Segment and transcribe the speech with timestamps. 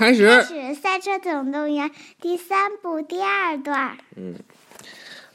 [0.00, 0.26] 开始。
[0.26, 3.98] 开始《赛车总动员》第三部第二段。
[4.16, 4.34] 嗯，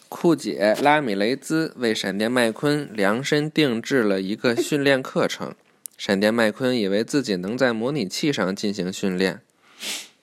[0.09, 5.54] 酷姐拉米雷兹为闪电麦昆量身定制了一个训练课程。
[5.99, 9.39] 闪电麦昆以为自己能在模拟器上进行训练，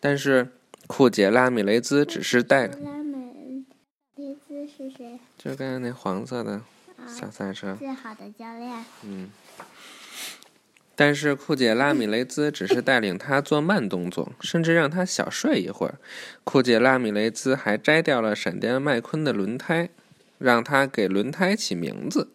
[0.01, 0.49] 但是
[0.89, 2.67] 酷姐拉米雷兹只是带。
[2.67, 3.65] 拉米
[4.17, 5.21] 雷兹是谁？
[5.39, 6.61] 就刚才那黄色的
[7.07, 7.77] 小赛车。
[7.79, 8.85] 最好的教练。
[9.05, 9.31] 嗯。
[11.05, 15.99] 但是酷姐拉米雷兹只是带领他做慢动作，甚至让他小睡一会儿。
[16.45, 19.89] 酷姐拉米雷兹还摘掉了闪电麦昆的轮胎，
[20.39, 22.29] 让他给轮胎起名字。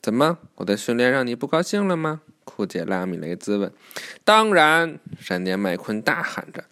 [0.00, 2.22] 怎么，我的训练让你不高兴了吗？
[2.42, 3.72] 酷姐拉米雷兹问。
[4.24, 6.64] 当然，闪电麦昆大喊着。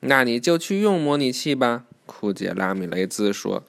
[0.00, 3.64] 那你就去用模拟器吧，酷姐拉米雷兹说。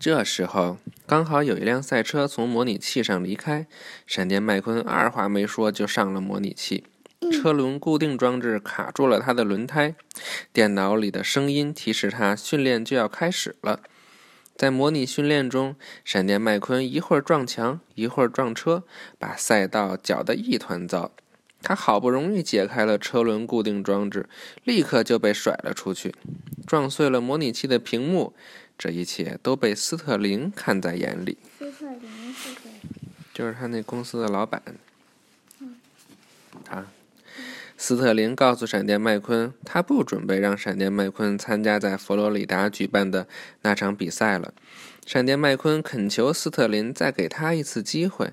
[0.00, 3.66] 这时候，刚好有一辆赛车从模拟器上离开。
[4.06, 6.84] 闪电麦昆二话没说就上了模拟器，
[7.32, 9.96] 车轮固定装置卡住了他的轮胎，
[10.52, 13.80] 电脑里的声音提示他训练就要开始了。
[14.54, 18.84] 在模拟训练中，闪电麦昆一会儿撞墙，一会儿撞车，
[19.18, 21.10] 把赛道搅得一团糟。
[21.60, 24.28] 他好不容易解开了车轮固定装置，
[24.62, 26.14] 立刻就被甩了出去，
[26.64, 28.34] 撞碎了模拟器的屏幕。
[28.78, 31.36] 这一切都被斯特林看在眼里。
[31.58, 32.70] 斯特林是谁？
[33.34, 34.62] 就是他那公司的老板。
[36.70, 36.86] 啊，
[37.76, 43.26] 斯特林告诉闪电麦昆，他不准备让闪电麦昆参加在佛罗里达举办的
[43.62, 44.54] 那场比赛了。
[45.04, 48.32] 闪电麦昆恳求斯特林再给他一次机会，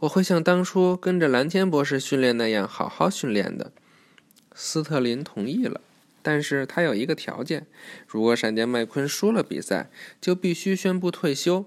[0.00, 3.72] 我会像当初跟着蓝天博士训练那样好好训练的。
[4.54, 5.80] 斯特林同意了。
[6.26, 7.68] 但是他有一个条件：
[8.08, 9.88] 如果闪电麦昆输了比赛，
[10.20, 11.66] 就必须宣布退休，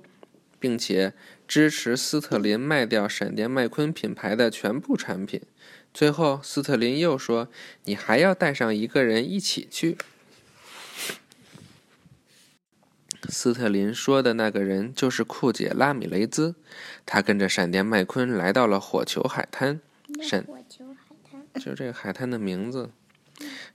[0.59, 1.13] 并且
[1.47, 5.39] 支持斯特林卖掉闪电麦昆品牌的全部产品。
[5.93, 7.47] 最后，斯特林又说
[7.85, 9.97] ：“你还要带上一个人一起去。”
[13.29, 16.55] 斯特林说的那个人就是酷姐拉米雷兹，
[17.05, 19.79] 他跟着闪电麦昆来到了火球海滩。
[20.21, 22.91] 闪火球海滩，就这个海滩的名字。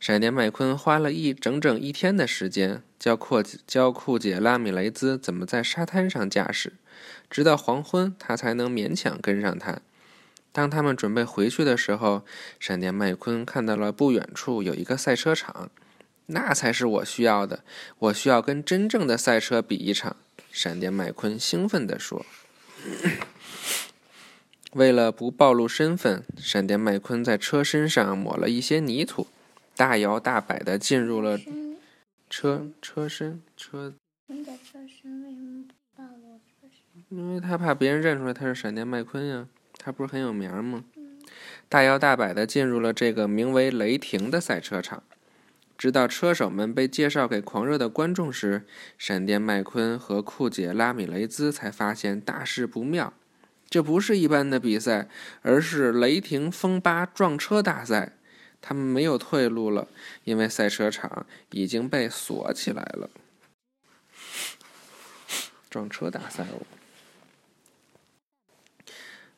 [0.00, 6.74] 闪电麦昆花了一整整一天的时间教酷教酷姐拉米雷兹怎么在沙滩上驾驶，
[7.30, 9.80] 直到黄昏，他才能勉强跟上他。
[10.52, 12.24] 当他们准备回去的时候，
[12.60, 15.70] 闪电麦昆看到了不远处有一个赛车场，
[16.26, 17.64] 那才是我需要的。
[17.98, 20.16] 我需要跟真正的赛车比一场。
[20.52, 22.24] 闪电麦昆兴奋地说。
[24.74, 29.26] 为了不暴露身份，闪电麦昆在车身上抹了一些泥土。
[29.76, 31.38] 大摇大摆地进入了
[32.30, 33.94] 车车身车。
[34.26, 37.04] 你的车身为什么不暴露车身？
[37.10, 39.48] 因为他怕别人认出来他是闪电麦昆呀，
[39.78, 40.84] 他不是很有名吗？
[41.68, 45.02] 大摇大摆地进入了这个名为雷霆的赛车场，
[45.76, 48.62] 直到车手们被介绍给狂热的观众时，
[48.96, 53.12] 闪电麦昆和酷姐拉米雷兹才发现大事不妙。
[53.68, 55.08] 这不是一般的比赛，
[55.42, 58.12] 而是雷霆风八撞车大赛。
[58.66, 59.88] 他们没有退路了，
[60.24, 63.10] 因为赛车场已经被锁起来了。
[65.68, 66.64] 撞车大赛哦！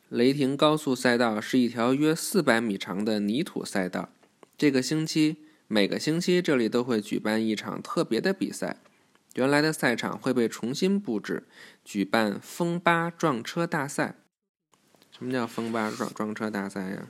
[0.07, 4.07] 雷霆高速赛道是一条约四百米长的泥土赛道。
[4.57, 5.35] 这个星期，
[5.67, 8.77] 每个星期这里都会举办一场特别的比赛。
[9.33, 11.45] 原来的赛场会被重新布置，
[11.83, 14.15] 举办风八撞车大赛。
[15.11, 17.09] 什么叫风八撞撞车大赛呀？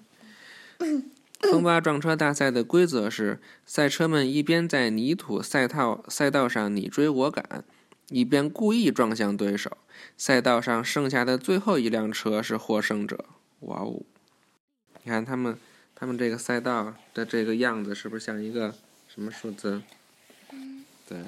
[1.39, 7.63] 风八撞车大赛的规则是：赛车们一边在泥土赛道赛道上你追我赶，
[8.09, 9.77] 一边故意撞向对手。
[10.17, 13.25] 赛道上剩下的最后一辆车是获胜者。
[13.61, 14.01] 哇哦！
[15.03, 15.57] 你看他们，
[15.95, 18.73] 他们这个赛道的这个样子是不是像一个
[19.07, 19.81] 什么数字？
[21.07, 21.19] 对，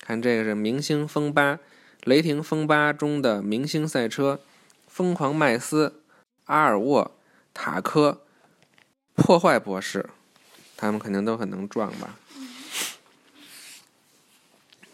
[0.00, 1.58] 看这个是明星风八，
[2.04, 4.40] 雷霆风八中的明星赛车：
[4.86, 6.02] 疯狂麦斯、
[6.46, 7.12] 阿尔沃、
[7.52, 8.22] 塔科。
[9.18, 10.08] 破坏博士，
[10.76, 12.16] 他们肯定都很能撞吧？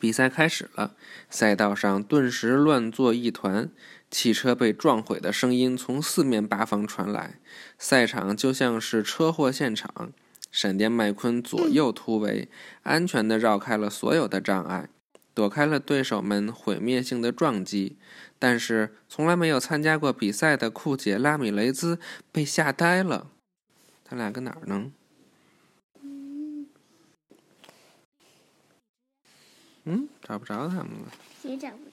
[0.01, 0.95] 比赛开始了，
[1.31, 3.71] 赛道上顿时乱作一团，
[4.11, 7.39] 汽车被撞毁的声音从四面八方传来，
[7.79, 10.13] 赛场就像是车祸现场。
[10.51, 12.49] 闪电麦昆左右突围，
[12.83, 14.89] 安全的绕开了所有的障碍，
[15.35, 17.99] 躲开了对手们毁灭性的撞击。
[18.39, 21.99] 但是，从来没有参加过比赛的酷姐拉米雷兹
[22.33, 23.29] 被吓呆了。
[24.05, 24.93] 他俩搁哪儿呢？
[29.87, 31.13] 嗯，找不着他们了。
[31.43, 31.91] 谁找不着？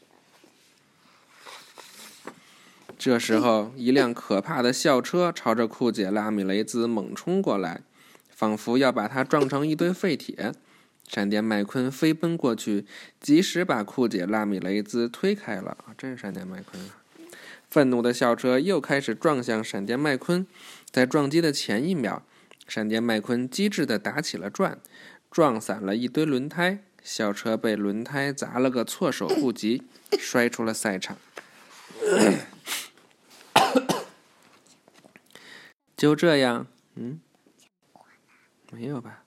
[2.98, 7.82] 这时候，一辆可怕的校车朝着库姐拉米雷兹猛冲过来，
[8.30, 10.54] 仿佛要把他撞成一堆废铁。
[11.08, 12.86] 闪电麦昆飞奔过去，
[13.20, 15.78] 及时把库姐拉米雷兹推开了。
[15.98, 17.02] 真是闪电麦昆啊！
[17.70, 20.48] 愤怒的校车又开始撞向闪电麦昆。
[20.92, 22.24] 在撞击的前一秒，
[22.68, 24.82] 闪电麦昆机智地打起了转，
[25.30, 26.84] 撞散了一堆轮胎。
[27.04, 29.84] 校车被轮胎砸了个措手不及，
[30.20, 31.18] 摔出了赛场。
[35.96, 37.20] 就这样，嗯，
[38.72, 39.24] 没有吧？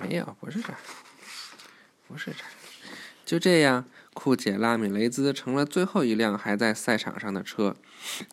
[0.00, 0.74] 没有，不是这，
[2.06, 2.61] 不是这。
[3.24, 3.84] 就这样，
[4.14, 7.76] 库姐拉米雷兹成了最后一辆还在赛场上的车。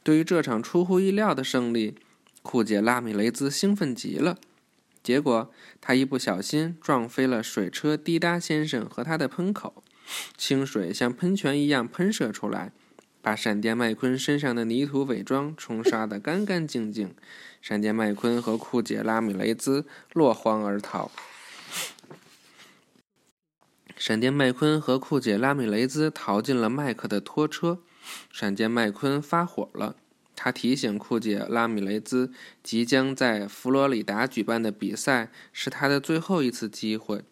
[0.04, 1.96] 对于这场出乎意料的胜利，
[2.42, 4.38] 库姐拉米雷兹兴奋极了。
[5.02, 9.84] 结果，他一不小心撞飞了水车滴答先生和他的喷口，
[10.36, 12.72] 清水像喷泉一样喷射出来。
[13.22, 17.14] 把闪电麦昆身上的泥土伪装冲刷得干干净净，
[17.62, 21.12] 闪电麦昆和库姐拉米雷兹落荒而逃。
[24.00, 27.80] 闪电麦昆和酷姐拉米雷兹逃进了麦克的拖车。
[28.31, 29.98] 闪电麦昆发火了，
[30.38, 32.31] 他提醒库姐拉米雷兹，
[32.63, 37.25] 即将在佛罗里达举办的比赛是他的最后一次机会。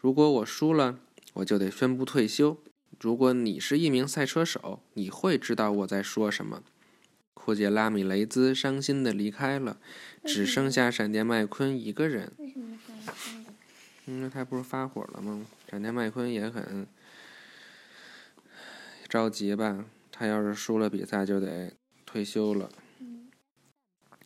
[0.00, 1.00] 如果我输了，
[1.32, 2.58] 我就得宣布退休。
[3.00, 6.62] 如果你是一名赛车手，你会知道我在说什么。
[7.34, 9.78] 库姐拉米雷兹伤心的离开了，
[10.24, 12.32] 只剩下闪电麦昆一个人。
[12.38, 12.78] 为什么
[13.36, 13.43] 因
[14.22, 15.46] 为他不是发火了吗？
[15.70, 16.86] 闪电麦昆也很
[19.08, 19.84] 着急吧？
[20.12, 21.72] 他要是输了比赛，就得
[22.04, 22.70] 退休了。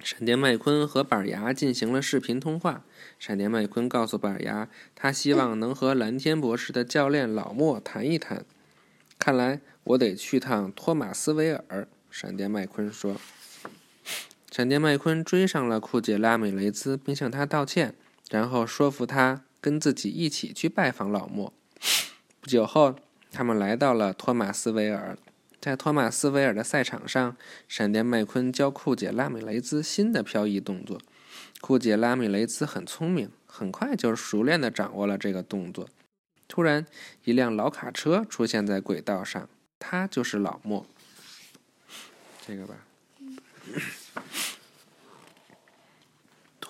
[0.01, 2.85] 闪电麦昆和板牙进行了视频通话。
[3.19, 8.45] 闪电麦昆告诉板牙，他希望能和蓝天博士的教练老莫谈一谈。
[9.19, 11.89] 看来我得去趟托马斯维尔。
[12.11, 13.17] 闪电麦昆说。
[14.51, 17.95] 闪电麦昆追上了库杰拉美雷兹，并向他道歉，
[18.31, 21.53] 然后说服他跟自己一起去拜访老莫。
[22.41, 22.95] 不久后，
[23.31, 25.19] 他们来到了托马斯维尔。
[25.61, 31.01] 在托马斯维尔的赛场上，闪电麦昆教库姐拉米雷兹新的漂移动作。
[31.61, 35.89] 库姐拉米雷兹很聪明，很快就熟练地掌握了这个动作。
[36.47, 36.87] 突然，
[37.25, 39.49] 一辆老卡车出现在轨道上，
[39.81, 40.87] 他就是老莫。
[42.47, 42.77] 这个吧。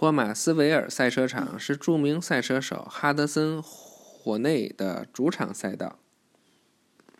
[0.00, 5.98] 托马斯维尔赛车场是著名赛车手哈德森·霍内的主场赛道。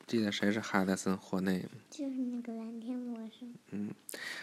[0.07, 1.71] 记得谁是哈德森·霍内吗？
[1.91, 3.49] 就是那个蓝天博士。
[3.73, 3.91] 嗯，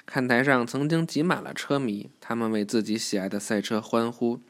[0.05, 4.41] 看台上曾经挤满了车迷，他们为自己喜爱的赛车欢呼。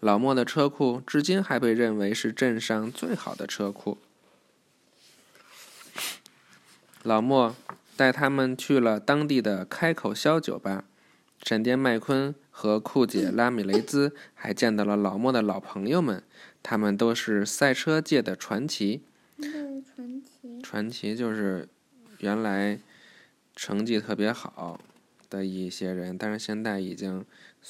[0.00, 3.98] 老莫的车库至今还被认为是镇上最好的车库。
[7.04, 7.54] 老莫
[7.96, 10.82] 带他们去了当地的开口肖酒吧，
[11.42, 16.22] 闪电麦昆和酷姐拉米雷兹还见到了老莫的老朋友们，
[16.62, 19.02] 他们都是赛车界的传奇。
[19.40, 20.62] 传奇？
[20.62, 21.68] 传奇就是
[22.18, 22.78] 原来
[23.56, 24.78] 成绩特别好
[25.28, 27.24] 的一些人，但是现在已经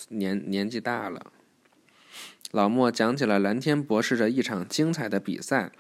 [0.08, 1.32] 年年纪大了。
[2.50, 5.70] 老莫讲起了蓝天博士的一场精彩的比赛，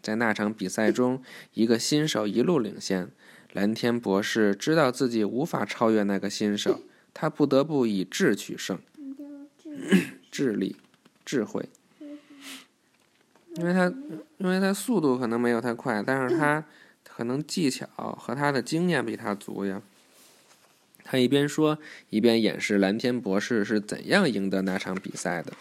[0.00, 1.20] 在那场比赛中，
[1.54, 3.10] 一个新手一路领先。
[3.52, 8.78] 蓝天博士知道自己无法超越那个新手，他不得不以智取胜。
[10.30, 10.76] 智力，
[11.24, 11.68] 智慧。
[13.56, 13.92] 因为他，
[14.38, 16.64] 因为他速度可能没有他快，但是他
[17.02, 17.86] 可能技巧
[18.18, 19.82] 和他的经验比他足呀。
[21.02, 21.78] 他一边说，
[22.10, 25.52] 一边演示蓝天博士是怎样赢得那场比赛的。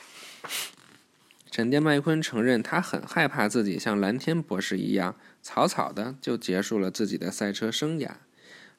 [1.51, 8.11] 闪电麦昆承认，他很害怕自己像蓝天博士一样草草的就结束了自己的赛车生涯。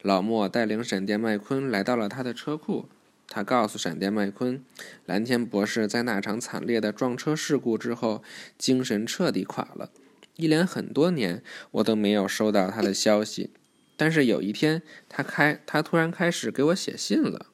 [0.02, 2.88] 老莫带领闪电麦昆来到了他的车库，
[3.28, 4.64] 他告诉闪电麦昆，
[5.04, 8.22] 蓝天博士在那场惨烈的撞车事故之后，
[8.56, 9.90] 精神彻底垮了，
[10.36, 11.42] 一连很多年
[11.72, 13.50] 我都没有收到他的消息。
[13.96, 17.46] 但是有一天，他开他突然开始给我写信了，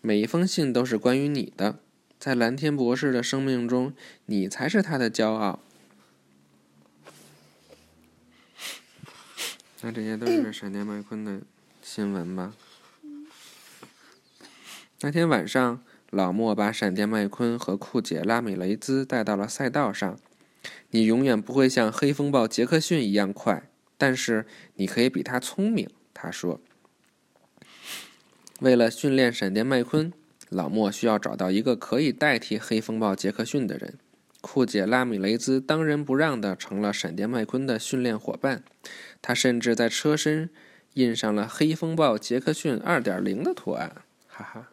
[0.00, 1.80] 每一封信都是关于你的。
[2.20, 3.92] 在蓝天博士的生命中，
[4.26, 5.58] 你才是他的骄傲。
[9.86, 11.42] 那这些都是闪电麦昆的
[11.82, 12.54] 新闻吧？
[15.02, 20.18] 那天晚上，老莫把闪电麦昆和酷姐拉米雷兹带到了赛道上。
[20.92, 25.86] 你永远不会像黑风暴杰克逊一样快，但是你可以比他聪明。
[26.14, 26.62] 他说
[28.60, 30.10] ：“为了训练闪电麦昆。”
[30.48, 33.98] 老莫需要找到一个可以代替黑风暴杰克逊的人。
[34.46, 38.62] 酷姐拉米雷兹当仁不让的成了闪电麦昆的训练伙伴，
[39.22, 40.50] 他甚至在车身
[40.92, 44.68] 印上了“黑风暴杰克逊二点零”的图案，哈哈。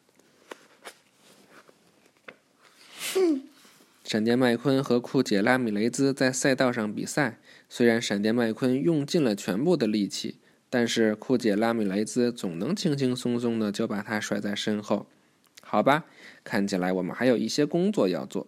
[4.04, 10.38] 闪电麦昆和酷姐拉米雷兹在赛道上比赛，虽然闪电麦昆用尽了全部的力气，
[10.70, 15.08] 但是酷姐拉米雷兹总能轻轻松松的就把他甩在身后。
[15.62, 16.04] 好吧，
[16.44, 18.46] 看起来我们还有一些工作要做。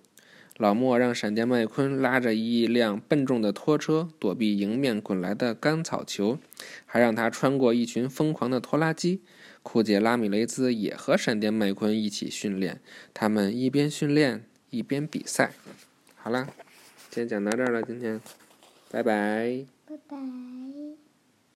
[0.57, 6.37] 老莫让闪电麦昆拉着一辆笨重的拖车躲避迎面滚来的干草球，
[6.85, 9.21] 还让他穿过一群疯狂的拖拉机。
[9.63, 12.81] 库姐拉米雷兹也和闪电麦昆一起训练，
[13.13, 15.53] 他们一边训练一边比赛。
[16.15, 16.47] 好了，
[17.09, 18.21] 先讲到这儿了，今天，
[18.91, 19.65] 拜拜。
[19.87, 20.17] 拜拜。